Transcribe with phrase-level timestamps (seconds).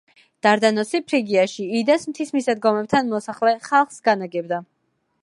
[0.45, 4.65] დარდანოსი ფრიგიაში, იდას მთის მისადგომებთან მოსახლე ხალხს განაგებდა.